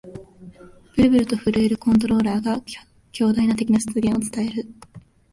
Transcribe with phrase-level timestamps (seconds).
[0.95, 2.59] ブルブルと震えるコントローラーが、
[3.11, 4.65] 強大な敵の出現を伝える